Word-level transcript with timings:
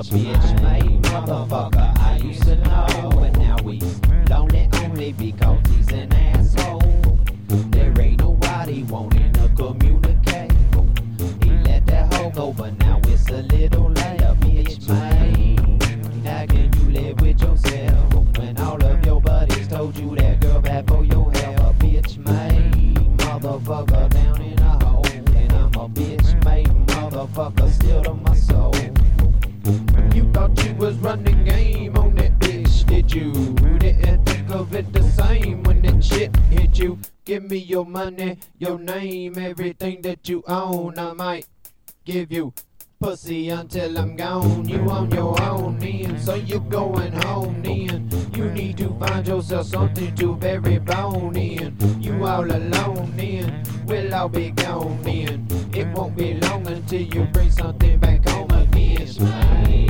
a 0.00 0.02
bitch 0.02 0.62
made 0.62 1.02
motherfucker. 1.02 1.98
I 1.98 2.16
used 2.24 2.44
to 2.44 2.56
know, 2.56 3.10
but 3.16 3.36
now 3.36 3.56
we 3.62 3.80
don't. 4.24 4.50
It 4.54 4.74
only 4.82 5.12
because 5.12 5.58
he's 5.68 5.92
an 5.92 6.10
asshole. 6.14 7.18
There 7.68 7.92
ain't 8.00 8.18
nobody 8.18 8.82
wanting 8.84 9.30
to 9.34 9.50
communicate. 9.54 10.52
He 11.42 11.50
let 11.50 11.84
that 11.88 12.14
hoe 12.14 12.30
go, 12.30 12.52
but 12.54 12.78
now 12.78 12.98
it's 13.08 13.28
a 13.28 13.42
little 13.42 13.90
late. 13.90 14.22
A 14.22 14.34
bitch 14.40 14.88
made. 14.88 15.60
How 16.26 16.46
can 16.46 16.72
you 16.72 17.00
live 17.00 17.20
with 17.20 17.42
yourself 17.42 18.38
when 18.38 18.56
all 18.56 18.82
of 18.82 19.04
your 19.04 19.20
buddies 19.20 19.68
told 19.68 19.98
you 19.98 20.16
that 20.16 20.40
girl 20.40 20.62
bad 20.62 20.88
for 20.88 21.04
your 21.04 21.30
hair? 21.32 21.56
A 21.56 21.74
bitch 21.74 22.16
made 22.16 22.94
motherfucker 23.18 24.08
down 24.08 24.40
in 24.40 24.58
a 24.60 24.82
hole, 24.82 25.04
and 25.06 25.52
I'm 25.52 25.74
a 25.74 25.88
bitch 25.90 26.42
made 26.42 26.68
motherfucker 26.86 27.70
still 27.70 28.02
to 28.04 28.14
my 28.14 28.34
soul. 28.34 28.72
Of 34.50 34.74
it 34.74 34.92
the 34.92 35.02
same 35.02 35.62
when 35.62 35.82
that 35.82 36.02
shit 36.02 36.34
hit 36.50 36.78
you. 36.78 36.98
Give 37.24 37.44
me 37.44 37.58
your 37.58 37.84
money, 37.84 38.38
your 38.58 38.78
name, 38.78 39.38
everything 39.38 40.02
that 40.02 40.28
you 40.28 40.42
own. 40.48 40.98
I 40.98 41.12
might 41.12 41.46
give 42.04 42.32
you 42.32 42.52
pussy 43.00 43.50
until 43.50 43.98
I'm 43.98 44.16
gone. 44.16 44.68
You 44.68 44.80
on 44.90 45.10
your 45.10 45.40
own 45.42 45.78
then, 45.78 46.18
so 46.20 46.34
you 46.34 46.60
going 46.60 47.12
home 47.12 47.62
then. 47.62 48.08
You 48.34 48.50
need 48.50 48.78
to 48.78 48.88
find 48.98 49.26
yourself 49.26 49.66
something 49.66 50.14
to 50.16 50.34
bury 50.36 50.78
bone 50.78 51.36
in. 51.36 51.76
You 52.00 52.24
all 52.24 52.44
alone 52.44 53.12
then, 53.16 53.62
we'll 53.86 54.14
all 54.14 54.28
be 54.28 54.50
gone 54.50 55.02
then. 55.02 55.46
It 55.72 55.86
won't 55.88 56.16
be 56.16 56.34
long 56.34 56.66
until 56.66 57.02
you 57.02 57.24
bring 57.32 57.50
something 57.50 57.98
back 57.98 58.28
home 58.28 58.50
again. 58.50 59.89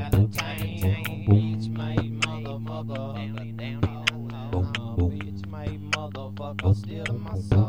Nossa. 7.31 7.60